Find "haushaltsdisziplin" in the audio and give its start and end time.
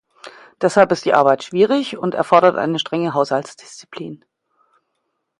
3.13-4.25